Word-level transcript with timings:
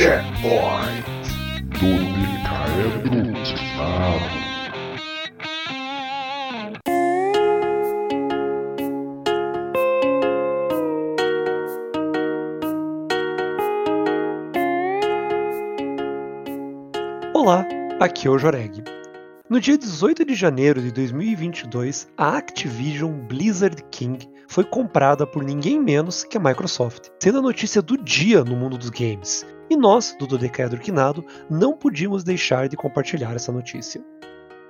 Checkpoint 0.00 1.04
do 1.78 1.92
Micael 2.16 3.02
Timado. 3.44 4.40
Olá, 17.34 17.68
aqui 18.00 18.26
é 18.26 18.30
o 18.30 18.38
Joreg. 18.38 18.82
No 19.50 19.60
dia 19.60 19.76
18 19.76 20.24
de 20.24 20.34
janeiro 20.34 20.80
de 20.80 20.90
2022, 20.92 22.08
a 22.16 22.38
Activision 22.38 23.12
Blizzard 23.28 23.84
King 23.90 24.26
foi 24.48 24.64
comprada 24.64 25.26
por 25.26 25.44
ninguém 25.44 25.78
menos 25.78 26.24
que 26.24 26.38
a 26.38 26.40
Microsoft, 26.40 27.10
sendo 27.22 27.40
a 27.40 27.42
notícia 27.42 27.82
do 27.82 28.02
dia 28.02 28.42
no 28.42 28.56
mundo 28.56 28.78
dos 28.78 28.88
games. 28.88 29.44
E 29.70 29.76
nós, 29.76 30.16
do 30.18 30.26
Dodecaedro 30.26 30.80
não 31.48 31.76
podíamos 31.76 32.24
deixar 32.24 32.68
de 32.68 32.76
compartilhar 32.76 33.36
essa 33.36 33.52
notícia. 33.52 34.04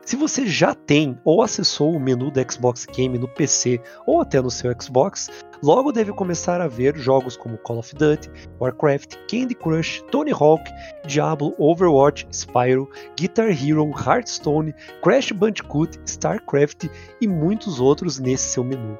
Se 0.05 0.15
você 0.15 0.47
já 0.47 0.75
tem 0.75 1.19
ou 1.25 1.41
acessou 1.41 1.95
o 1.95 2.01
menu 2.01 2.31
do 2.31 2.53
Xbox 2.53 2.85
Game 2.85 3.17
no 3.17 3.27
PC 3.27 3.81
ou 4.07 4.21
até 4.21 4.43
no 4.43 4.51
seu 4.51 4.75
Xbox, 4.79 5.31
logo 5.63 5.91
deve 5.91 6.13
começar 6.13 6.61
a 6.61 6.69
ver 6.69 6.99
jogos 6.99 7.35
como 7.35 7.57
Call 7.59 7.79
of 7.79 7.95
Duty, 7.95 8.31
Warcraft, 8.61 9.17
Candy 9.27 9.55
Crush, 9.55 10.03
Tony 10.11 10.33
Hawk, 10.33 10.65
Diablo, 11.07 11.55
Overwatch, 11.59 12.27
Spyro, 12.31 12.91
Guitar 13.17 13.51
Hero, 13.51 13.91
Hearthstone, 13.91 14.75
Crash 15.03 15.33
Bandicoot, 15.33 15.99
StarCraft 16.05 16.91
e 17.23 17.27
muitos 17.27 17.81
outros 17.81 18.19
nesse 18.19 18.51
seu 18.51 18.63
menu. 18.63 18.99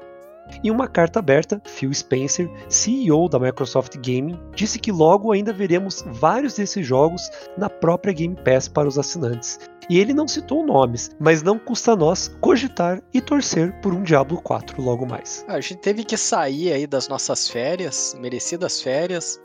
Em 0.63 0.71
uma 0.71 0.87
carta 0.87 1.19
aberta, 1.19 1.61
Phil 1.65 1.93
Spencer, 1.93 2.49
CEO 2.69 3.27
da 3.27 3.39
Microsoft 3.39 3.95
Gaming, 3.97 4.39
disse 4.55 4.79
que 4.79 4.91
logo 4.91 5.31
ainda 5.31 5.51
veremos 5.51 6.03
vários 6.07 6.55
desses 6.55 6.85
jogos 6.85 7.29
na 7.57 7.69
própria 7.69 8.13
Game 8.13 8.35
Pass 8.35 8.67
para 8.67 8.87
os 8.87 8.97
assinantes. 8.97 9.59
E 9.89 9.99
ele 9.99 10.13
não 10.13 10.27
citou 10.27 10.65
nomes, 10.65 11.11
mas 11.19 11.41
não 11.41 11.57
custa 11.57 11.93
a 11.93 11.95
nós 11.95 12.27
cogitar 12.39 13.01
e 13.13 13.19
torcer 13.19 13.73
por 13.81 13.93
um 13.93 14.03
Diablo 14.03 14.41
4 14.41 14.81
logo 14.81 15.05
mais. 15.05 15.43
A 15.47 15.59
gente 15.59 15.79
teve 15.79 16.03
que 16.03 16.15
sair 16.15 16.71
aí 16.71 16.87
das 16.87 17.07
nossas 17.07 17.49
férias, 17.49 18.15
merecidas 18.19 18.81
férias. 18.81 19.39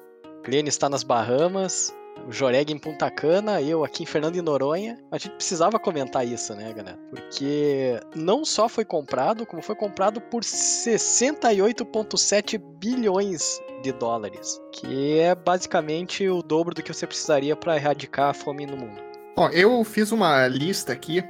Glenn 0.44 0.66
está 0.68 0.88
nas 0.88 1.02
Bahamas, 1.02 1.92
o 2.26 2.32
Joreg 2.32 2.72
em 2.72 2.78
Punta 2.78 3.10
Cana, 3.10 3.60
eu 3.60 3.84
aqui 3.84 4.02
em 4.02 4.06
Fernando 4.06 4.32
de 4.34 4.42
Noronha. 4.42 4.98
A 5.10 5.18
gente 5.18 5.32
precisava 5.32 5.78
comentar 5.78 6.26
isso, 6.26 6.54
né, 6.54 6.72
galera? 6.72 6.98
Porque 7.10 8.00
não 8.14 8.42
só 8.44 8.68
foi 8.68 8.84
comprado, 8.84 9.46
como 9.46 9.62
foi 9.62 9.74
comprado 9.74 10.20
por 10.20 10.42
68,7 10.42 12.58
bilhões 12.78 13.60
de 13.82 13.92
dólares, 13.92 14.60
que 14.72 15.18
é 15.18 15.34
basicamente 15.34 16.28
o 16.28 16.42
dobro 16.42 16.74
do 16.74 16.82
que 16.82 16.92
você 16.92 17.06
precisaria 17.06 17.56
para 17.56 17.76
erradicar 17.76 18.28
a 18.30 18.34
fome 18.34 18.66
no 18.66 18.76
mundo. 18.76 19.00
Ó, 19.36 19.48
eu 19.50 19.84
fiz 19.84 20.12
uma 20.12 20.48
lista 20.48 20.92
aqui 20.92 21.22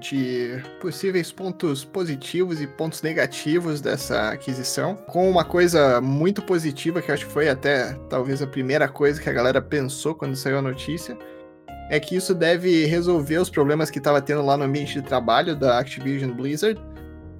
de 0.00 0.62
possíveis 0.80 1.32
pontos 1.32 1.84
positivos 1.84 2.60
e 2.60 2.66
pontos 2.66 3.02
negativos 3.02 3.80
dessa 3.80 4.30
aquisição, 4.30 4.94
com 4.94 5.30
uma 5.30 5.44
coisa 5.44 6.00
muito 6.00 6.42
positiva 6.42 7.02
que 7.02 7.12
acho 7.12 7.26
que 7.26 7.32
foi 7.32 7.48
até 7.48 7.94
talvez 8.08 8.40
a 8.42 8.46
primeira 8.46 8.88
coisa 8.88 9.20
que 9.20 9.28
a 9.28 9.32
galera 9.32 9.60
pensou 9.60 10.14
quando 10.14 10.36
saiu 10.36 10.58
a 10.58 10.62
notícia, 10.62 11.16
é 11.90 11.98
que 11.98 12.16
isso 12.16 12.34
deve 12.34 12.84
resolver 12.84 13.38
os 13.38 13.48
problemas 13.48 13.90
que 13.90 13.98
estava 13.98 14.20
tendo 14.20 14.42
lá 14.42 14.56
no 14.56 14.64
ambiente 14.64 14.94
de 14.94 15.02
trabalho 15.02 15.56
da 15.56 15.78
Activision 15.78 16.32
Blizzard, 16.32 16.80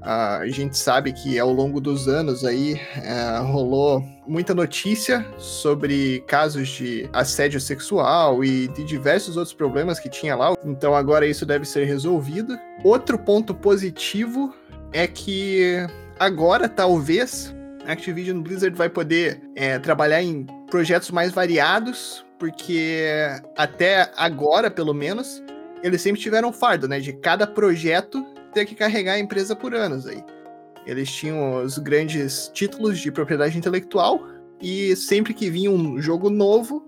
a 0.01 0.47
gente 0.47 0.79
sabe 0.79 1.13
que 1.13 1.39
ao 1.39 1.53
longo 1.53 1.81
dos 1.81 2.09
anos 2.09 2.45
aí 2.45 2.81
é, 2.97 3.39
rolou 3.41 4.03
muita 4.27 4.55
notícia 4.55 5.27
sobre 5.39 6.21
casos 6.27 6.69
de 6.69 7.09
assédio 7.13 7.61
sexual 7.61 8.45
e 8.45 8.69
de 8.69 8.85
diversos 8.85 9.37
outros 9.37 9.55
problemas 9.55 9.99
que 9.99 10.09
tinha 10.09 10.37
lá. 10.37 10.55
Então 10.65 10.95
agora 10.95 11.27
isso 11.27 11.45
deve 11.45 11.65
ser 11.65 11.85
resolvido. 11.85 12.59
Outro 12.85 13.19
ponto 13.19 13.55
positivo 13.55 14.55
é 14.93 15.07
que 15.07 15.87
agora 16.19 16.69
talvez 16.69 17.55
Activision 17.87 18.41
Blizzard 18.43 18.77
vai 18.77 18.89
poder 18.89 19.41
é, 19.57 19.79
trabalhar 19.79 20.23
em 20.23 20.47
projetos 20.71 21.11
mais 21.11 21.33
variados, 21.33 22.25
porque 22.39 23.03
até 23.57 24.11
agora, 24.17 24.71
pelo 24.71 24.93
menos, 24.93 25.43
eles 25.83 26.03
sempre 26.03 26.21
tiveram 26.21 26.53
fardo, 26.53 26.87
né? 26.87 27.01
De 27.01 27.13
cada 27.15 27.47
projeto 27.47 28.25
ter 28.53 28.65
que 28.65 28.75
carregar 28.75 29.15
a 29.15 29.19
empresa 29.19 29.55
por 29.55 29.75
anos 29.75 30.07
aí. 30.07 30.23
Eles 30.87 31.11
tinham 31.11 31.63
os 31.63 31.79
grandes 31.79 32.51
títulos 32.53 32.99
de 32.99 33.13
propriedade 33.13 33.59
intelectual 33.59 34.27
e 34.61 34.97
sempre 34.97 35.35
que 35.35 35.51
vinha 35.51 35.71
um 35.71 36.01
jogo 36.01 36.31
novo, 36.31 36.85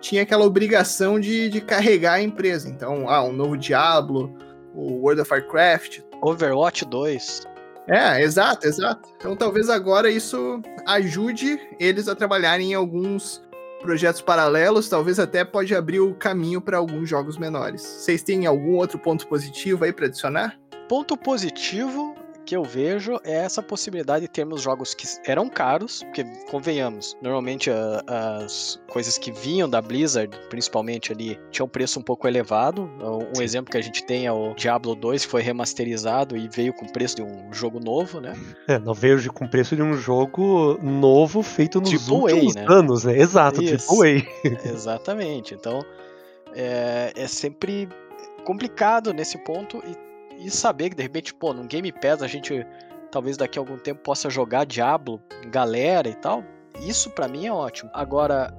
tinha 0.00 0.22
aquela 0.22 0.44
obrigação 0.44 1.18
de, 1.18 1.48
de 1.48 1.60
carregar 1.60 2.14
a 2.14 2.22
empresa. 2.22 2.68
Então, 2.68 3.08
ah, 3.08 3.24
um 3.24 3.32
novo 3.32 3.56
Diablo, 3.56 4.36
o 4.74 5.02
World 5.02 5.22
of 5.22 5.32
Warcraft. 5.32 6.00
Overwatch 6.20 6.84
2. 6.84 7.42
É, 7.88 8.22
exato, 8.22 8.66
exato. 8.66 9.08
Então 9.16 9.34
talvez 9.34 9.70
agora 9.70 10.10
isso 10.10 10.60
ajude 10.86 11.58
eles 11.80 12.06
a 12.06 12.14
trabalharem 12.14 12.72
em 12.72 12.74
alguns 12.74 13.42
projetos 13.80 14.20
paralelos, 14.20 14.88
talvez 14.88 15.18
até 15.18 15.44
pode 15.44 15.74
abrir 15.74 16.00
o 16.00 16.14
caminho 16.14 16.60
para 16.60 16.76
alguns 16.76 17.08
jogos 17.08 17.38
menores. 17.38 17.80
Vocês 17.80 18.22
têm 18.22 18.44
algum 18.44 18.76
outro 18.76 18.98
ponto 18.98 19.26
positivo 19.26 19.84
aí 19.84 19.92
para 19.92 20.06
adicionar? 20.06 20.58
Ponto 20.88 21.16
positivo 21.16 22.16
que 22.48 22.56
eu 22.56 22.64
vejo 22.64 23.20
é 23.24 23.34
essa 23.34 23.62
possibilidade 23.62 24.22
de 24.22 24.28
termos 24.28 24.62
jogos 24.62 24.94
que 24.94 25.06
eram 25.26 25.50
caros, 25.50 26.02
porque 26.02 26.24
convenhamos, 26.50 27.14
normalmente 27.20 27.70
a, 27.70 28.02
as 28.42 28.80
coisas 28.88 29.18
que 29.18 29.30
vinham 29.30 29.68
da 29.68 29.82
Blizzard, 29.82 30.34
principalmente 30.48 31.12
ali, 31.12 31.38
tinham 31.50 31.66
um 31.66 31.68
preço 31.68 32.00
um 32.00 32.02
pouco 32.02 32.26
elevado. 32.26 32.90
Um 33.02 33.34
Sim. 33.34 33.42
exemplo 33.42 33.70
que 33.70 33.76
a 33.76 33.82
gente 33.82 34.02
tem 34.02 34.24
é 34.24 34.32
o 34.32 34.54
Diablo 34.54 34.94
2, 34.94 35.26
que 35.26 35.30
foi 35.30 35.42
remasterizado 35.42 36.38
e 36.38 36.48
veio 36.48 36.72
com 36.72 36.86
preço 36.86 37.16
de 37.16 37.22
um 37.22 37.52
jogo 37.52 37.80
novo, 37.80 38.18
né? 38.18 38.32
É, 38.66 38.78
não 38.78 38.94
veio 38.94 39.30
com 39.30 39.46
preço 39.46 39.76
de 39.76 39.82
um 39.82 39.94
jogo 39.94 40.78
novo 40.82 41.42
feito 41.42 41.82
nos 41.82 41.90
tipo 41.90 42.14
últimos 42.14 42.54
né? 42.54 42.64
anos, 42.66 43.04
né? 43.04 43.18
Exato, 43.18 43.60
tipo 43.60 43.74
Isso. 43.74 43.88
tipo 43.88 43.98
Way. 43.98 44.26
Exatamente. 44.72 45.52
Então, 45.52 45.84
é, 46.54 47.12
é 47.14 47.28
sempre 47.28 47.86
complicado 48.42 49.12
nesse 49.12 49.36
ponto 49.36 49.82
e 49.86 50.07
e 50.38 50.50
saber 50.50 50.90
que 50.90 50.96
de 50.96 51.02
repente, 51.02 51.34
pô, 51.34 51.52
no 51.52 51.64
Game 51.64 51.90
Pass 51.92 52.22
a 52.22 52.26
gente 52.26 52.64
talvez 53.10 53.36
daqui 53.36 53.58
a 53.58 53.62
algum 53.62 53.78
tempo 53.78 54.00
possa 54.02 54.28
jogar 54.28 54.64
Diablo 54.64 55.20
em 55.44 55.50
galera 55.50 56.08
e 56.08 56.14
tal, 56.14 56.44
isso 56.80 57.10
para 57.10 57.28
mim 57.28 57.46
é 57.46 57.52
ótimo. 57.52 57.90
Agora, 57.92 58.52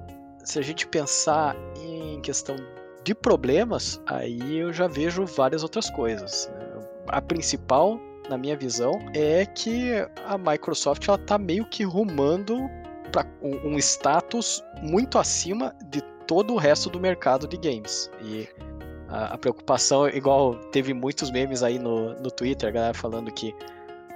se 0.44 0.58
a 0.58 0.62
gente 0.62 0.86
pensar 0.86 1.56
em 1.80 2.20
questão 2.20 2.56
de 3.04 3.14
problemas, 3.14 4.00
aí 4.06 4.58
eu 4.58 4.72
já 4.72 4.86
vejo 4.86 5.24
várias 5.24 5.62
outras 5.62 5.88
coisas. 5.90 6.50
Né? 6.52 6.66
A 7.08 7.22
principal, 7.22 7.98
na 8.28 8.36
minha 8.36 8.56
visão, 8.56 8.92
é 9.14 9.46
que 9.46 9.92
a 10.26 10.36
Microsoft 10.36 11.06
ela 11.08 11.18
tá 11.18 11.38
meio 11.38 11.64
que 11.66 11.82
rumando 11.84 12.58
para 13.10 13.26
um 13.42 13.76
status 13.78 14.62
muito 14.82 15.18
acima 15.18 15.74
de 15.90 16.00
todo 16.26 16.54
o 16.54 16.56
resto 16.56 16.88
do 16.88 17.00
mercado 17.00 17.48
de 17.48 17.56
games. 17.56 18.10
E 18.22 18.48
a, 19.10 19.34
a, 19.34 19.38
preocupação, 19.38 20.08
igual 20.08 20.54
teve 20.72 20.94
muitos 20.94 21.30
memes 21.30 21.62
aí 21.62 21.78
no, 21.78 22.14
no 22.20 22.30
Twitter, 22.30 22.68
a 22.68 22.72
galera 22.72 22.94
falando 22.94 23.30
que 23.32 23.54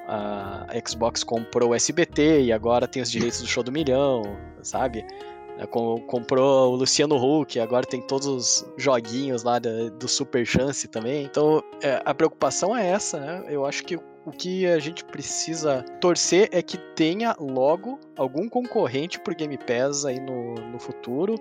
a 0.07 0.67
Xbox 0.87 1.25
comprou 1.25 1.71
o 1.71 1.75
SBT 1.75 2.43
e 2.43 2.53
agora 2.53 2.87
tem 2.87 3.03
os 3.03 3.11
direitos 3.11 3.41
do 3.41 3.47
show 3.47 3.63
do 3.63 3.73
milhão, 3.73 4.23
sabe? 4.63 5.05
É, 5.59 5.67
comprou 5.67 6.73
o 6.73 6.77
Luciano 6.77 7.17
Huck, 7.17 7.61
agora 7.61 7.87
tem 7.87 8.03
todos 8.03 8.27
os 8.27 8.67
joguinhos 8.77 9.45
lá 9.45 9.59
do, 9.59 10.09
Super 10.09 10.45
Chance 10.45 10.89
também. 10.89 11.25
Então, 11.25 11.63
é, 11.81 12.03
a 12.05 12.13
preocupação 12.13 12.77
é 12.77 12.87
essa, 12.89 13.21
né? 13.21 13.45
Eu 13.49 13.65
acho 13.65 13.85
que 13.85 13.97
o 13.97 14.33
que 14.33 14.67
a 14.67 14.79
gente 14.79 15.05
precisa 15.05 15.83
torcer 16.01 16.49
é 16.51 16.63
que 16.63 16.77
tenha 16.77 17.37
logo 17.39 18.01
algum 18.17 18.49
concorrente 18.49 19.21
pro 19.21 19.35
Game 19.35 19.57
Pass 19.59 20.05
aí 20.05 20.19
no, 20.19 20.55
no 20.55 20.79
futuro. 20.79 21.37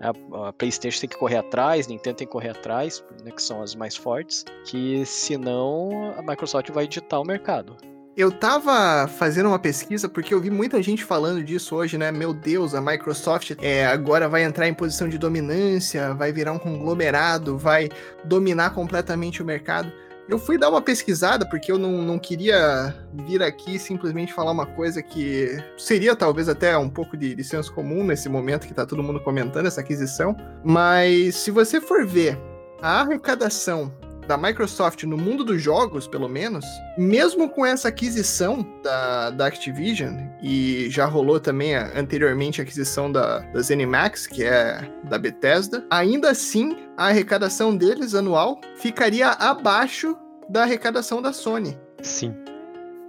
A, 0.00 0.52
PlayStation 0.52 1.00
tem 1.00 1.08
que 1.08 1.16
correr 1.16 1.36
atrás, 1.36 1.86
Nintendo 1.86 2.16
tem 2.16 2.26
que 2.26 2.32
correr 2.32 2.50
atrás, 2.50 3.04
né, 3.24 3.30
que 3.30 3.42
são 3.42 3.62
as 3.62 3.74
mais 3.74 3.96
fortes, 3.96 4.44
que 4.64 5.04
senão 5.04 6.14
a 6.16 6.22
Microsoft 6.22 6.70
vai 6.70 6.84
editar 6.84 7.18
o 7.18 7.24
mercado. 7.24 7.76
Eu 8.16 8.32
tava 8.32 9.06
fazendo 9.06 9.46
uma 9.46 9.60
pesquisa 9.60 10.08
porque 10.08 10.34
eu 10.34 10.40
vi 10.40 10.50
muita 10.50 10.82
gente 10.82 11.04
falando 11.04 11.40
disso 11.40 11.76
hoje, 11.76 11.96
né? 11.96 12.10
Meu 12.10 12.34
Deus, 12.34 12.74
a 12.74 12.80
Microsoft 12.80 13.52
é, 13.62 13.86
agora 13.86 14.28
vai 14.28 14.42
entrar 14.42 14.66
em 14.66 14.74
posição 14.74 15.08
de 15.08 15.16
dominância, 15.16 16.12
vai 16.14 16.32
virar 16.32 16.52
um 16.52 16.58
conglomerado, 16.58 17.56
vai 17.56 17.88
dominar 18.24 18.70
completamente 18.70 19.40
o 19.40 19.46
mercado. 19.46 19.92
Eu 20.28 20.38
fui 20.38 20.58
dar 20.58 20.68
uma 20.68 20.82
pesquisada 20.82 21.48
porque 21.48 21.72
eu 21.72 21.78
não, 21.78 22.02
não 22.02 22.18
queria 22.18 22.94
vir 23.26 23.42
aqui 23.42 23.78
simplesmente 23.78 24.34
falar 24.34 24.50
uma 24.50 24.66
coisa 24.66 25.02
que 25.02 25.56
seria 25.78 26.14
talvez 26.14 26.50
até 26.50 26.76
um 26.76 26.90
pouco 26.90 27.16
de, 27.16 27.34
de 27.34 27.42
senso 27.42 27.72
comum 27.72 28.04
nesse 28.04 28.28
momento 28.28 28.66
que 28.66 28.74
tá 28.74 28.84
todo 28.84 29.02
mundo 29.02 29.20
comentando 29.20 29.66
essa 29.66 29.80
aquisição. 29.80 30.36
Mas 30.62 31.34
se 31.36 31.50
você 31.50 31.80
for 31.80 32.06
ver 32.06 32.38
a 32.82 33.00
arrecadação 33.00 33.90
da 34.28 34.36
Microsoft 34.36 35.04
no 35.04 35.16
mundo 35.16 35.42
dos 35.42 35.62
jogos, 35.62 36.06
pelo 36.06 36.28
menos, 36.28 36.66
mesmo 36.98 37.48
com 37.48 37.64
essa 37.64 37.88
aquisição 37.88 38.66
da, 38.84 39.30
da 39.30 39.46
Activision, 39.46 40.14
e 40.42 40.90
já 40.90 41.06
rolou 41.06 41.40
também 41.40 41.74
anteriormente 41.74 42.60
a 42.60 42.64
aquisição 42.64 43.10
da, 43.10 43.38
da 43.38 43.62
ZeniMax, 43.62 44.26
que 44.26 44.44
é 44.44 44.86
da 45.04 45.18
Bethesda, 45.18 45.86
ainda 45.90 46.30
assim 46.30 46.76
a 46.98 47.06
arrecadação 47.06 47.76
deles 47.76 48.12
anual 48.12 48.60
ficaria 48.76 49.28
abaixo 49.28 50.18
da 50.48 50.64
arrecadação 50.64 51.22
da 51.22 51.32
Sony. 51.32 51.78
Sim. 52.02 52.34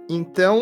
Então, 0.08 0.60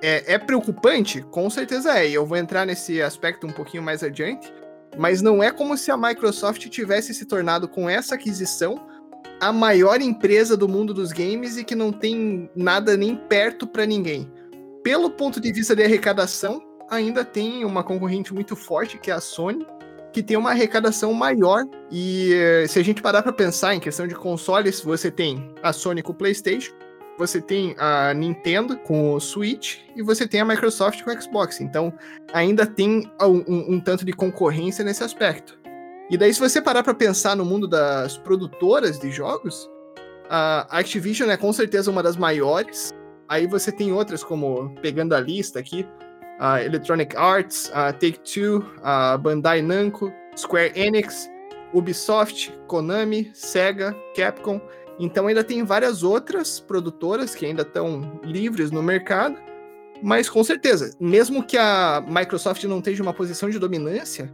é, 0.00 0.32
é, 0.32 0.38
preocupante? 0.38 1.20
Com 1.20 1.50
certeza 1.50 1.98
é, 1.98 2.08
e 2.08 2.14
eu 2.14 2.24
vou 2.24 2.38
entrar 2.38 2.64
nesse 2.64 3.02
aspecto 3.02 3.46
um 3.46 3.52
pouquinho 3.52 3.82
mais 3.82 4.02
adiante, 4.02 4.50
mas 4.96 5.20
não 5.20 5.42
é 5.42 5.50
como 5.50 5.76
se 5.76 5.90
a 5.90 5.98
Microsoft 5.98 6.66
tivesse 6.70 7.12
se 7.12 7.26
tornado 7.26 7.68
com 7.68 7.90
essa 7.90 8.14
aquisição 8.14 8.80
a 9.38 9.52
maior 9.52 10.00
empresa 10.00 10.56
do 10.56 10.66
mundo 10.66 10.94
dos 10.94 11.12
games 11.12 11.58
e 11.58 11.64
que 11.64 11.74
não 11.74 11.92
tem 11.92 12.48
nada 12.56 12.96
nem 12.96 13.16
perto 13.16 13.66
para 13.66 13.84
ninguém. 13.84 14.32
Pelo 14.82 15.10
ponto 15.10 15.38
de 15.38 15.52
vista 15.52 15.76
de 15.76 15.82
arrecadação, 15.82 16.62
ainda 16.88 17.22
tem 17.22 17.66
uma 17.66 17.84
concorrente 17.84 18.32
muito 18.32 18.56
forte, 18.56 18.98
que 18.98 19.10
é 19.10 19.14
a 19.14 19.20
Sony, 19.20 19.66
que 20.14 20.22
tem 20.22 20.36
uma 20.36 20.50
arrecadação 20.50 21.12
maior. 21.12 21.66
E 21.90 22.32
eh, 22.32 22.66
se 22.68 22.78
a 22.78 22.84
gente 22.84 23.02
parar 23.02 23.20
para 23.20 23.32
pensar 23.32 23.74
em 23.74 23.80
questão 23.80 24.06
de 24.06 24.14
consoles, 24.14 24.80
você 24.80 25.10
tem 25.10 25.52
a 25.60 25.72
Sony 25.72 26.02
com 26.02 26.12
o 26.12 26.14
PlayStation, 26.14 26.72
você 27.18 27.40
tem 27.40 27.74
a 27.78 28.14
Nintendo 28.14 28.76
com 28.78 29.12
o 29.12 29.20
Switch 29.20 29.78
e 29.96 30.02
você 30.02 30.26
tem 30.26 30.40
a 30.40 30.44
Microsoft 30.44 31.02
com 31.02 31.10
o 31.10 31.20
Xbox. 31.20 31.60
Então, 31.60 31.92
ainda 32.32 32.64
tem 32.64 33.10
um, 33.20 33.44
um, 33.46 33.74
um 33.74 33.80
tanto 33.80 34.04
de 34.04 34.12
concorrência 34.12 34.84
nesse 34.84 35.02
aspecto. 35.02 35.58
E 36.08 36.16
daí, 36.16 36.32
se 36.32 36.38
você 36.38 36.62
parar 36.62 36.84
para 36.84 36.94
pensar 36.94 37.34
no 37.34 37.44
mundo 37.44 37.66
das 37.66 38.16
produtoras 38.16 39.00
de 39.00 39.10
jogos, 39.10 39.68
a 40.30 40.78
Activision 40.78 41.28
é 41.28 41.36
com 41.36 41.52
certeza 41.52 41.90
uma 41.90 42.04
das 42.04 42.16
maiores. 42.16 42.92
Aí 43.28 43.48
você 43.48 43.72
tem 43.72 43.90
outras, 43.90 44.22
como 44.22 44.74
pegando 44.80 45.14
a 45.14 45.20
lista 45.20 45.58
aqui, 45.58 45.84
a 46.38 46.62
Electronic 46.62 47.16
Arts, 47.16 47.70
a 47.74 47.92
Take-Two, 47.92 48.64
a 48.82 49.16
Bandai 49.16 49.62
Namco, 49.62 50.12
Square 50.36 50.72
Enix, 50.74 51.30
Ubisoft, 51.72 52.52
Konami, 52.66 53.30
Sega, 53.34 53.94
Capcom. 54.16 54.60
Então 54.98 55.26
ainda 55.26 55.42
tem 55.42 55.64
várias 55.64 56.02
outras 56.02 56.60
produtoras 56.60 57.34
que 57.34 57.44
ainda 57.44 57.62
estão 57.62 58.20
livres 58.22 58.70
no 58.70 58.82
mercado, 58.82 59.36
mas 60.02 60.28
com 60.28 60.42
certeza, 60.44 60.94
mesmo 61.00 61.42
que 61.42 61.56
a 61.56 62.04
Microsoft 62.06 62.62
não 62.64 62.78
esteja 62.78 63.02
uma 63.02 63.12
posição 63.12 63.50
de 63.50 63.58
dominância, 63.58 64.32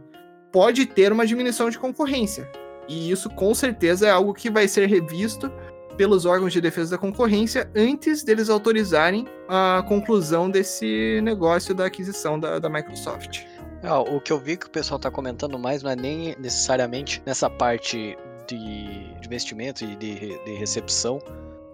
pode 0.51 0.85
ter 0.85 1.11
uma 1.11 1.25
diminuição 1.25 1.69
de 1.69 1.79
concorrência. 1.79 2.49
E 2.87 3.09
isso 3.09 3.29
com 3.29 3.53
certeza 3.53 4.07
é 4.07 4.11
algo 4.11 4.33
que 4.33 4.49
vai 4.49 4.67
ser 4.67 4.87
revisto 4.87 5.51
pelos 5.97 6.25
órgãos 6.25 6.53
de 6.53 6.61
defesa 6.61 6.91
da 6.91 6.97
concorrência 6.97 7.69
antes 7.75 8.23
deles 8.23 8.49
autorizarem 8.49 9.25
a 9.47 9.83
conclusão 9.87 10.49
desse 10.49 11.19
negócio 11.21 11.73
da 11.73 11.85
aquisição 11.85 12.39
da, 12.39 12.59
da 12.59 12.69
Microsoft. 12.69 13.45
É, 13.83 13.91
o 13.91 14.19
que 14.21 14.31
eu 14.31 14.39
vi 14.39 14.57
que 14.57 14.67
o 14.67 14.69
pessoal 14.69 14.97
está 14.97 15.09
comentando 15.09 15.57
mais 15.57 15.81
não 15.81 15.91
é 15.91 15.95
nem 15.95 16.35
necessariamente 16.39 17.21
nessa 17.25 17.49
parte 17.49 18.15
de, 18.47 19.15
investimento 19.23 19.83
e 19.83 19.95
de, 19.95 20.43
de 20.43 20.53
recepção 20.53 21.19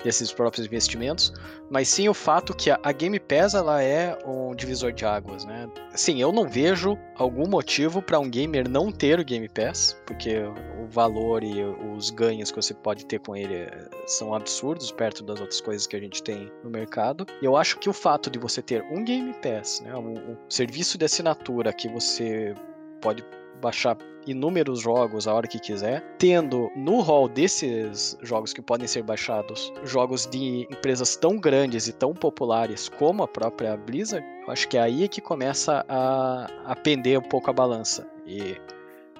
desses 0.04 0.32
próprios 0.32 0.66
investimentos, 0.66 1.34
mas 1.70 1.88
sim 1.88 2.08
o 2.08 2.14
fato 2.14 2.56
que 2.56 2.70
a, 2.70 2.92
Game 2.92 3.20
Pass 3.20 3.54
ela 3.54 3.82
é 3.82 4.18
um 4.26 4.56
divisor 4.56 4.92
de 4.92 5.06
águas, 5.06 5.46
né? 5.46 5.70
Sim, 5.94 6.22
eu 6.22 6.32
não 6.32 6.48
vejo 6.48 6.98
algum 7.16 7.48
motivo 7.48 8.02
para 8.02 8.20
um 8.20 8.30
gamer 8.30 8.70
não 8.70 8.92
ter 8.92 9.20
o 9.20 9.26
Game 9.26 9.48
Pass, 9.50 9.98
porque 10.06 10.40
o 10.82 10.88
valor 10.88 11.44
e 11.44 11.64
os 11.64 12.10
ganhos 12.10 12.52
que 12.52 12.56
você 12.56 12.74
pode 12.74 13.06
ter 13.06 13.20
com 13.20 13.36
ele 13.36 13.56
eh, 13.56 13.90
são 14.06 14.34
absurdos 14.34 14.92
perto 14.92 15.24
das 15.24 15.40
outras 15.40 15.60
coisas 15.62 15.88
que 15.88 15.96
a 15.96 16.00
gente 16.00 16.24
tem 16.24 16.52
no 16.64 16.70
mercado. 16.70 17.26
E 17.42 17.46
eu 17.46 17.58
acho 17.58 17.78
que 17.80 17.90
o 17.90 17.94
fato 17.94 18.30
de 18.30 18.40
você 18.40 18.62
ter 18.62 18.84
um 18.92 19.04
Game 19.04 19.34
Pass, 19.42 19.82
né, 19.82 19.96
um, 19.96 20.14
um 20.14 20.38
serviço 20.50 20.98
de 20.98 21.06
assinatura 21.06 21.74
que 21.74 21.88
você 21.88 22.54
pode 23.02 23.24
baixar 23.62 23.98
inúmeros 24.27 24.81
jogos 24.81 25.27
a 25.27 25.33
hora 25.33 25.48
que 25.48 25.59
quiser, 25.59 26.04
tendo 26.18 26.69
no 26.75 27.00
hall 27.00 27.30
desses 27.30 28.18
jogos 28.21 28.54
que 28.54 28.62
podem 28.62 28.88
ser 28.88 29.04
baixados 29.04 29.71
jogos 29.83 30.25
de 30.25 30.68
empresas 30.69 31.15
tão 31.15 31.38
grandes 31.38 31.88
e 31.88 31.94
tão 31.94 32.13
populares 32.13 32.89
como 32.89 33.24
a 33.24 33.27
própria 33.27 33.77
Blizzard, 33.77 34.25
eu 34.45 34.51
acho 34.51 34.68
que 34.68 34.77
é 34.77 34.81
aí 34.81 35.07
que 35.07 35.21
começa 35.21 35.86
a, 35.88 36.48
a 36.65 36.75
pender 36.75 37.18
um 37.18 37.21
pouco 37.21 37.50
a 37.50 37.54
balança. 37.54 38.07
E 38.25 38.57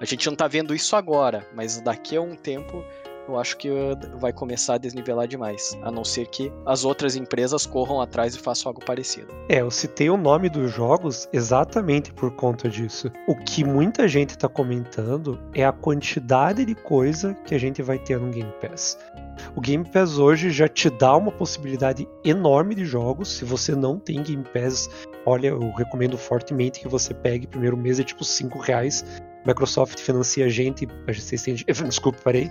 a 0.00 0.04
gente 0.04 0.26
não 0.26 0.34
está 0.34 0.46
vendo 0.46 0.74
isso 0.74 0.94
agora, 0.94 1.46
mas 1.54 1.80
daqui 1.80 2.16
a 2.16 2.20
um 2.20 2.36
tempo 2.36 2.84
eu 3.28 3.38
acho 3.38 3.56
que 3.56 3.70
vai 4.18 4.32
começar 4.32 4.74
a 4.74 4.78
desnivelar 4.78 5.28
demais. 5.28 5.78
A 5.82 5.90
não 5.90 6.04
ser 6.04 6.26
que 6.26 6.52
as 6.66 6.84
outras 6.84 7.16
empresas 7.16 7.66
corram 7.66 8.00
atrás 8.00 8.34
e 8.34 8.38
façam 8.38 8.70
algo 8.70 8.84
parecido. 8.84 9.28
É, 9.48 9.60
eu 9.60 9.70
citei 9.70 10.10
o 10.10 10.16
nome 10.16 10.48
dos 10.48 10.72
jogos 10.72 11.28
exatamente 11.32 12.12
por 12.12 12.30
conta 12.32 12.68
disso. 12.68 13.10
O 13.26 13.36
que 13.36 13.64
muita 13.64 14.08
gente 14.08 14.30
está 14.30 14.48
comentando 14.48 15.38
é 15.54 15.64
a 15.64 15.72
quantidade 15.72 16.64
de 16.64 16.74
coisa 16.74 17.34
que 17.44 17.54
a 17.54 17.58
gente 17.58 17.82
vai 17.82 17.98
ter 17.98 18.18
no 18.18 18.30
Game 18.30 18.52
Pass. 18.60 18.98
O 19.54 19.60
Game 19.60 19.84
Pass 19.84 20.18
hoje 20.18 20.50
já 20.50 20.68
te 20.68 20.90
dá 20.90 21.16
uma 21.16 21.30
possibilidade 21.30 22.08
enorme 22.24 22.74
de 22.74 22.84
jogos. 22.84 23.28
Se 23.36 23.44
você 23.44 23.74
não 23.74 23.98
tem 23.98 24.22
Game 24.22 24.44
Pass, 24.52 24.90
olha, 25.24 25.48
eu 25.48 25.70
recomendo 25.72 26.18
fortemente 26.18 26.80
que 26.80 26.88
você 26.88 27.14
pegue. 27.14 27.46
Primeiro 27.46 27.76
mês 27.76 28.00
é 28.00 28.04
tipo 28.04 28.24
5 28.24 28.58
reais. 28.58 29.04
Microsoft 29.46 29.98
financia 30.00 30.46
a 30.46 30.48
gente, 30.48 30.86
gente 31.08 31.42
tem, 31.42 31.54
desculpa, 31.88 32.18
parei. 32.22 32.50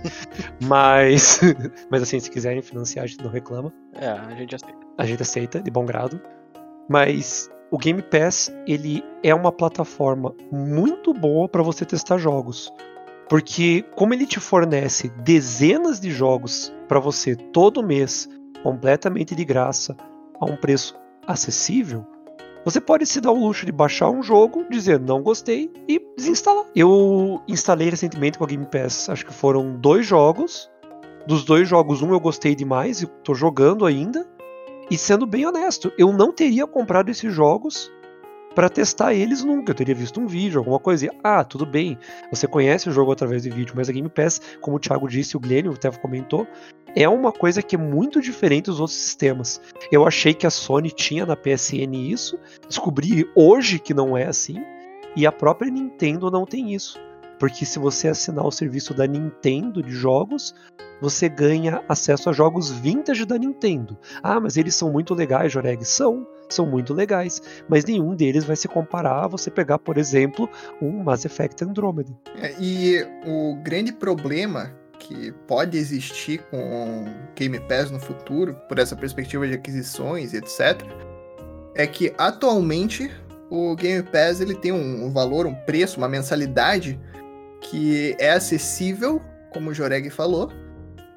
mas, 0.64 1.40
mas 1.90 2.02
assim, 2.02 2.18
se 2.18 2.30
quiserem 2.30 2.62
financiar, 2.62 3.04
a 3.04 3.06
gente 3.06 3.22
não 3.22 3.30
reclama. 3.30 3.72
É, 3.94 4.08
a 4.08 4.34
gente 4.34 4.54
aceita. 4.54 4.78
A 4.96 5.06
gente 5.06 5.22
aceita, 5.22 5.60
de 5.60 5.70
bom 5.70 5.84
grado. 5.84 6.20
Mas 6.88 7.50
o 7.70 7.78
Game 7.78 8.02
Pass, 8.02 8.52
ele 8.66 9.04
é 9.22 9.34
uma 9.34 9.52
plataforma 9.52 10.34
muito 10.50 11.12
boa 11.12 11.48
para 11.48 11.62
você 11.62 11.84
testar 11.84 12.18
jogos. 12.18 12.72
Porque 13.28 13.84
como 13.94 14.14
ele 14.14 14.26
te 14.26 14.40
fornece 14.40 15.10
dezenas 15.22 16.00
de 16.00 16.10
jogos 16.10 16.72
para 16.88 16.98
você 16.98 17.36
todo 17.36 17.82
mês, 17.82 18.26
completamente 18.62 19.34
de 19.34 19.44
graça, 19.44 19.94
a 20.40 20.46
um 20.46 20.56
preço 20.56 20.98
acessível, 21.26 22.06
você 22.64 22.80
pode 22.80 23.06
se 23.06 23.20
dar 23.20 23.30
o 23.30 23.38
luxo 23.38 23.64
de 23.64 23.72
baixar 23.72 24.10
um 24.10 24.22
jogo, 24.22 24.64
dizer 24.70 25.00
não 25.00 25.22
gostei 25.22 25.70
e 25.88 26.00
desinstalar. 26.16 26.64
Eu 26.74 27.40
instalei 27.48 27.88
recentemente 27.88 28.38
com 28.38 28.44
a 28.44 28.46
Game 28.46 28.66
Pass, 28.66 29.08
acho 29.08 29.24
que 29.24 29.32
foram 29.32 29.76
dois 29.76 30.06
jogos. 30.06 30.70
Dos 31.26 31.44
dois 31.44 31.68
jogos, 31.68 32.00
um 32.00 32.10
eu 32.10 32.20
gostei 32.20 32.54
demais 32.54 33.02
e 33.02 33.06
tô 33.06 33.34
jogando 33.34 33.84
ainda. 33.84 34.26
E 34.90 34.96
sendo 34.96 35.26
bem 35.26 35.46
honesto, 35.46 35.92
eu 35.98 36.12
não 36.12 36.32
teria 36.32 36.66
comprado 36.66 37.10
esses 37.10 37.32
jogos 37.32 37.90
para 38.58 38.68
testar 38.68 39.14
eles 39.14 39.44
nunca. 39.44 39.70
Eu 39.70 39.74
teria 39.76 39.94
visto 39.94 40.20
um 40.20 40.26
vídeo, 40.26 40.58
alguma 40.58 40.80
coisa. 40.80 41.06
E, 41.06 41.10
ah, 41.22 41.44
tudo 41.44 41.64
bem, 41.64 41.96
você 42.28 42.48
conhece 42.48 42.88
o 42.88 42.92
jogo 42.92 43.12
através 43.12 43.44
de 43.44 43.50
vídeo, 43.50 43.72
mas 43.76 43.88
a 43.88 43.92
Game 43.92 44.08
Pass, 44.08 44.40
como 44.60 44.76
o 44.76 44.80
Thiago 44.80 45.06
disse, 45.06 45.36
o 45.36 45.40
Glenn, 45.40 45.68
o 45.68 45.76
Tev 45.76 45.96
comentou, 45.98 46.44
é 46.96 47.08
uma 47.08 47.30
coisa 47.30 47.62
que 47.62 47.76
é 47.76 47.78
muito 47.78 48.20
diferente 48.20 48.64
dos 48.64 48.80
outros 48.80 48.98
sistemas. 48.98 49.60
Eu 49.92 50.04
achei 50.04 50.34
que 50.34 50.44
a 50.44 50.50
Sony 50.50 50.90
tinha 50.90 51.24
na 51.24 51.36
PSN 51.36 51.94
isso, 51.94 52.36
descobri 52.66 53.30
hoje 53.36 53.78
que 53.78 53.94
não 53.94 54.16
é 54.16 54.26
assim, 54.26 54.60
e 55.14 55.24
a 55.24 55.30
própria 55.30 55.70
Nintendo 55.70 56.28
não 56.28 56.44
tem 56.44 56.74
isso. 56.74 56.98
Porque 57.38 57.64
se 57.64 57.78
você 57.78 58.08
assinar 58.08 58.44
o 58.44 58.50
serviço 58.50 58.92
da 58.92 59.06
Nintendo 59.06 59.82
de 59.82 59.92
jogos, 59.92 60.54
você 61.00 61.28
ganha 61.28 61.82
acesso 61.88 62.28
a 62.28 62.32
jogos 62.32 62.70
vintage 62.70 63.24
da 63.24 63.38
Nintendo. 63.38 63.96
Ah, 64.22 64.40
mas 64.40 64.56
eles 64.56 64.74
são 64.74 64.90
muito 64.90 65.14
legais, 65.14 65.52
Joreg. 65.52 65.84
São, 65.84 66.26
são 66.48 66.66
muito 66.66 66.92
legais. 66.92 67.40
Mas 67.68 67.84
nenhum 67.84 68.14
deles 68.14 68.44
vai 68.44 68.56
se 68.56 68.68
comparar 68.68 69.24
a 69.24 69.28
você 69.28 69.50
pegar, 69.50 69.78
por 69.78 69.96
exemplo, 69.96 70.48
um 70.82 71.02
Mass 71.02 71.24
Effect 71.24 71.64
Andromeda. 71.64 72.10
É, 72.36 72.54
e 72.60 73.06
o 73.24 73.56
grande 73.62 73.92
problema 73.92 74.74
que 74.98 75.32
pode 75.46 75.78
existir 75.78 76.42
com 76.50 77.04
Game 77.36 77.58
Pass 77.60 77.90
no 77.90 78.00
futuro, 78.00 78.54
por 78.68 78.78
essa 78.78 78.96
perspectiva 78.96 79.46
de 79.46 79.54
aquisições 79.54 80.32
e 80.32 80.38
etc., 80.38 80.82
é 81.74 81.86
que 81.86 82.12
atualmente 82.18 83.08
o 83.48 83.76
Game 83.76 84.02
Pass 84.02 84.40
ele 84.40 84.54
tem 84.56 84.72
um 84.72 85.10
valor, 85.12 85.46
um 85.46 85.54
preço, 85.54 85.98
uma 85.98 86.08
mensalidade 86.08 86.98
que 87.60 88.16
é 88.18 88.30
acessível, 88.30 89.20
como 89.50 89.70
o 89.70 89.74
Joreg 89.74 90.10
falou, 90.10 90.50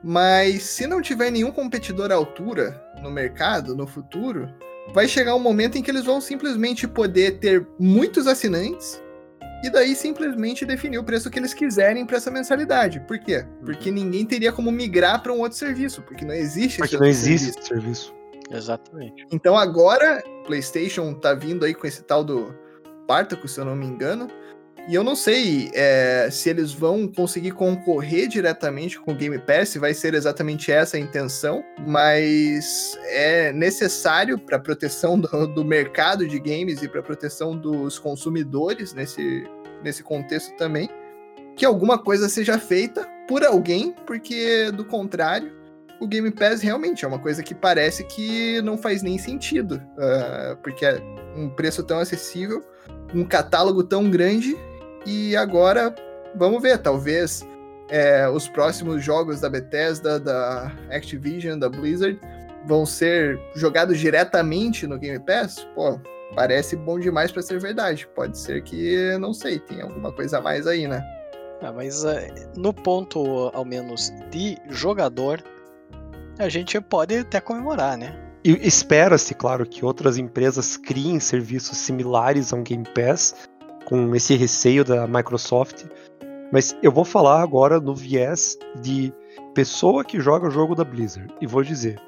mas 0.03 0.63
se 0.63 0.88
não 0.88 1.01
tiver 1.01 1.31
nenhum 1.31 1.51
competidor 1.51 2.12
à 2.12 2.15
altura 2.15 2.81
no 3.01 3.12
mercado 3.12 3.75
no 3.75 3.86
futuro, 3.86 4.50
vai 4.93 5.07
chegar 5.07 5.36
um 5.36 5.39
momento 5.39 5.77
em 5.77 5.83
que 5.83 5.91
eles 5.91 6.05
vão 6.05 6.19
simplesmente 6.19 6.88
poder 6.88 7.39
ter 7.39 7.67
muitos 7.79 8.27
assinantes 8.27 9.01
e 9.63 9.69
daí 9.69 9.95
simplesmente 9.95 10.65
definir 10.65 10.98
o 10.98 11.03
preço 11.03 11.29
que 11.29 11.38
eles 11.38 11.53
quiserem 11.53 12.05
para 12.05 12.17
essa 12.17 12.31
mensalidade. 12.31 13.00
Por 13.01 13.19
quê? 13.19 13.45
Porque 13.63 13.89
uhum. 13.89 13.95
ninguém 13.95 14.25
teria 14.25 14.51
como 14.51 14.71
migrar 14.71 15.21
para 15.21 15.31
um 15.31 15.39
outro 15.39 15.57
serviço, 15.57 16.01
porque 16.01 16.25
não 16.25 16.33
existe 16.33 16.79
porque 16.79 16.98
não 16.98 17.05
existe 17.05 17.53
serviço. 17.53 17.67
serviço. 17.67 18.21
Exatamente. 18.51 19.25
Então 19.31 19.55
agora, 19.55 20.21
PlayStation 20.45 21.13
tá 21.13 21.33
vindo 21.33 21.63
aí 21.63 21.74
com 21.74 21.88
esse 21.88 22.03
tal 22.03 22.24
do 22.24 22.53
Spartacus, 23.03 23.51
se 23.51 23.60
eu 23.60 23.65
não 23.65 23.75
me 23.75 23.86
engano, 23.86 24.27
E 24.88 24.95
eu 24.95 25.03
não 25.03 25.15
sei 25.15 25.69
é, 25.73 26.27
se 26.31 26.50
eles 26.50 26.73
vão 26.73 27.07
conseguir 27.07 27.51
concorrer 27.51 28.27
diretamente 28.27 29.00
com 29.00 29.11
o 29.11 29.15
Game 29.15 29.38
Pass, 29.39 29.69
se 29.69 29.79
vai 29.79 29.93
ser 29.93 30.13
exatamente 30.13 30.71
essa 30.71 30.97
a 30.97 31.00
intenção, 31.00 31.63
mas 31.88 32.97
é 33.05 33.53
necessário 33.53 34.39
para 34.39 34.57
a 34.57 34.59
proteção 34.59 35.19
do, 35.19 35.47
do, 35.47 35.63
mercado 35.63 36.27
de 36.27 36.39
games 36.39 36.81
e 36.81 36.88
para 36.88 37.00
a 37.00 37.03
proteção 37.03 37.55
dos 37.55 38.00
consumidores 38.00 38.93
nesse, 38.93 39.47
nesse 39.83 40.01
contexto 40.01 40.55
também, 40.57 40.89
que 41.55 41.63
alguma 41.63 41.97
coisa 41.97 42.27
seja 42.27 42.57
feita 42.57 43.07
por 43.27 43.45
alguém, 43.45 43.95
porque 44.07 44.71
do 44.71 44.83
contrário, 44.83 45.53
o 46.00 46.07
Game 46.07 46.31
Pass 46.31 46.61
realmente 46.61 47.05
é 47.05 47.07
uma 47.07 47.19
coisa 47.19 47.43
que 47.43 47.53
parece 47.53 48.03
que 48.03 48.59
não 48.63 48.75
faz 48.75 49.03
nem 49.03 49.19
sentido, 49.19 49.75
uh, 49.75 50.57
porque 50.63 50.83
é 50.83 51.00
um 51.35 51.47
preço 51.50 51.83
tão 51.83 52.00
acessível, 52.00 52.63
um 53.13 53.23
catálogo 53.23 53.83
tão 53.83 54.09
grande 54.09 54.57
e 55.05 55.36
agora, 55.36 55.93
vamos 56.36 56.62
ver, 56.62 56.77
talvez 56.77 57.46
é, 57.89 58.27
os 58.29 58.48
próximos 58.48 59.03
jogos 59.03 59.41
da 59.41 59.50
Bethesda, 59.50 60.20
da 60.20 60.72
Activision, 60.89 61.60
da 61.60 61.70
Blizzard 61.70 62.20
vão 62.65 62.86
ser 62.86 63.39
jogados 63.55 64.00
diretamente 64.00 64.86
no 64.88 64.98
Game 64.98 65.20
Pass? 65.20 65.67
Pô, 65.75 66.00
parece 66.36 66.75
bom 66.75 67.00
demais 67.00 67.31
para 67.31 67.41
ser 67.41 67.60
verdade. 67.60 68.08
Pode 68.15 68.38
ser 68.38 68.63
que, 68.63 69.17
não 69.20 69.34
sei, 69.34 69.60
tem 69.60 69.81
alguma 69.81 70.12
coisa 70.12 70.38
a 70.38 70.41
mais 70.41 70.67
aí, 70.67 70.88
né? 70.88 71.03
Ah, 71.62 71.72
mas 71.72 72.03
uh, 72.03 72.10
no 72.55 72.74
ponto, 72.74 73.51
ao 73.53 73.65
menos, 73.65 74.12
de 74.31 74.58
jogador, 74.70 75.43
a 76.39 76.50
gente 76.50 76.79
pode 76.81 77.17
até 77.17 77.39
comemorar, 77.39 77.98
né? 77.98 78.17
E 78.43 78.67
espera-se, 78.67 79.36
claro, 79.36 79.67
que 79.67 79.86
outras 79.86 80.17
empresas 80.17 80.75
criem 80.75 81.20
serviços 81.20 81.77
similares 81.77 82.51
ao 82.51 82.63
Game 82.63 82.86
Pass, 82.96 83.36
com 83.91 84.15
esse 84.15 84.36
receio 84.36 84.86
da 84.86 85.05
Microsoft. 85.05 85.83
Mas 86.50 86.74
eu 86.81 86.93
vou 86.93 87.03
falar 87.03 87.41
agora 87.41 87.77
no 87.77 87.93
viés 87.93 88.57
de 88.81 89.13
pessoa 89.53 90.05
que 90.05 90.17
joga 90.17 90.48
o 90.48 90.51
jogo 90.51 90.74
da 90.74 90.86
Blizzard. 90.86 91.33
E 91.41 91.45
vou 91.45 91.62
dizer: 91.62 92.01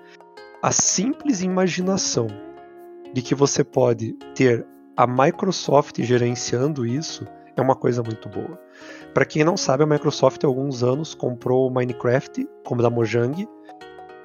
a 0.62 0.72
simples 0.72 1.42
imaginação 1.42 2.28
de 3.13 3.22
que 3.22 3.36
você 3.36 3.66
pode 3.66 4.13
ter 4.34 4.66
a 4.96 5.06
Microsoft 5.06 6.02
gerenciando 6.02 6.86
isso 6.86 7.28
é 7.56 7.62
uma 7.62 7.75
coisa 7.75 8.02
muito 8.02 8.30
boa. 8.30 8.58
Para 9.13 9.25
quem 9.25 9.44
não 9.44 9.58
sabe, 9.58 9.84
a 9.84 9.88
Microsoft 9.88 10.42
há 10.44 10.48
alguns 10.48 10.84
anos 10.84 11.13
comprou 11.13 11.68
o 11.68 11.72
Minecraft, 11.72 12.48
como 12.63 12.82
da 12.82 12.90
Mojang, 12.90 13.48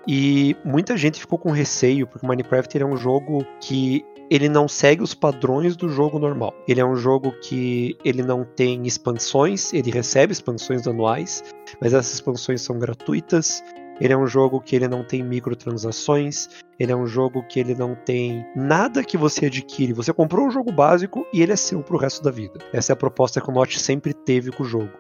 e 0.07 0.57
muita 0.65 0.97
gente 0.97 1.21
ficou 1.21 1.39
com 1.39 1.51
receio, 1.51 2.07
porque 2.07 2.25
o 2.25 2.29
Minecraft 2.29 2.79
é 2.81 2.87
um 2.87 2.97
jogo 2.97 3.45
que 3.61 4.05
ele 4.31 4.49
não 4.49 4.69
segue 4.69 5.03
os 5.03 5.15
padrões 5.15 5.77
do 5.77 5.89
jogo 5.89 6.19
normal. 6.19 6.55
Ele 6.67 6.81
é 6.81 6.85
um 6.85 6.97
jogo 6.97 7.33
que 7.41 7.97
ele 8.05 8.23
não 8.23 8.45
tem 8.45 8.87
expansões, 8.87 9.73
ele 9.73 9.91
recebe 9.91 10.33
expansões 10.33 10.87
anuais, 10.87 11.43
mas 11.81 11.95
essas 11.95 12.15
expansões 12.15 12.61
são 12.61 12.79
gratuitas. 12.79 13.63
Ele 14.01 14.13
é 14.13 14.17
um 14.17 14.27
jogo 14.27 14.61
que 14.61 14.77
ele 14.77 14.87
não 14.87 15.03
tem 15.03 15.25
microtransações, 15.25 16.49
ele 16.79 16.93
é 16.93 16.97
um 16.97 17.07
jogo 17.07 17.43
que 17.49 17.59
ele 17.59 17.75
não 17.75 17.97
tem 17.97 18.47
nada 18.55 19.03
que 19.03 19.17
você 19.17 19.47
adquire. 19.47 19.93
Você 19.93 20.13
comprou 20.13 20.47
o 20.47 20.51
jogo 20.51 20.71
básico 20.71 21.27
e 21.33 21.43
ele 21.43 21.53
é 21.53 21.57
seu 21.57 21.83
pro 21.83 21.99
resto 21.99 22.23
da 22.23 22.31
vida. 22.31 22.61
Essa 22.73 22.93
é 22.93 22.95
a 22.95 22.97
proposta 22.97 23.41
que 23.41 23.51
o 23.51 23.53
Notch 23.53 23.77
sempre 23.77 24.15
teve 24.15 24.53
com 24.53 24.63
o 24.63 24.67
jogo. 24.67 24.93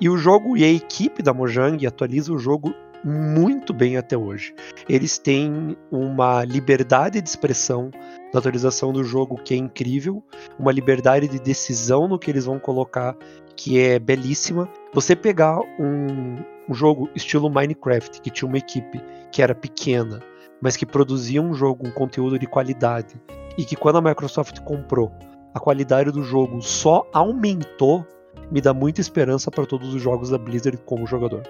E 0.00 0.10
o 0.10 0.16
jogo 0.18 0.56
e 0.56 0.62
a 0.62 0.68
equipe 0.68 1.22
da 1.22 1.32
Mojang 1.32 1.84
atualiza 1.86 2.32
o 2.32 2.38
jogo 2.38 2.74
muito 3.04 3.72
bem 3.72 3.96
até 3.96 4.16
hoje. 4.16 4.54
Eles 4.88 5.18
têm 5.18 5.76
uma 5.90 6.44
liberdade 6.44 7.20
de 7.20 7.28
expressão 7.28 7.90
na 8.32 8.38
atualização 8.38 8.92
do 8.92 9.04
jogo 9.04 9.40
que 9.42 9.54
é 9.54 9.56
incrível, 9.56 10.22
uma 10.58 10.72
liberdade 10.72 11.28
de 11.28 11.38
decisão 11.38 12.08
no 12.08 12.18
que 12.18 12.30
eles 12.30 12.44
vão 12.44 12.58
colocar 12.58 13.16
que 13.56 13.78
é 13.80 13.98
belíssima. 13.98 14.68
Você 14.94 15.16
pegar 15.16 15.58
um, 15.78 16.36
um 16.68 16.74
jogo 16.74 17.08
estilo 17.14 17.50
Minecraft, 17.50 18.20
que 18.20 18.30
tinha 18.30 18.48
uma 18.48 18.58
equipe 18.58 19.00
que 19.32 19.42
era 19.42 19.54
pequena, 19.54 20.20
mas 20.60 20.76
que 20.76 20.86
produzia 20.86 21.42
um 21.42 21.54
jogo, 21.54 21.86
um 21.86 21.90
conteúdo 21.90 22.38
de 22.38 22.46
qualidade, 22.46 23.20
e 23.56 23.64
que 23.64 23.76
quando 23.76 23.98
a 23.98 24.02
Microsoft 24.02 24.60
comprou, 24.60 25.12
a 25.54 25.60
qualidade 25.60 26.12
do 26.12 26.22
jogo 26.22 26.62
só 26.62 27.04
aumentou, 27.12 28.06
me 28.50 28.60
dá 28.60 28.72
muita 28.72 29.00
esperança 29.00 29.50
para 29.50 29.66
todos 29.66 29.92
os 29.94 30.00
jogos 30.00 30.30
da 30.30 30.38
Blizzard 30.38 30.78
como 30.84 31.06
jogador. 31.06 31.42